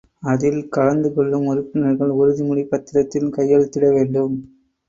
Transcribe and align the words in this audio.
அதில் 0.23 0.61
கலந்து 0.69 1.13
கொள்ளும் 1.13 1.45
உறுப்பினர்கள் 1.45 2.15
உறுதிமொழிப் 2.15 2.71
பத்திரத்தில் 2.71 3.33
கையெழுத்திட 3.37 3.93
வேண்டும். 3.93 4.35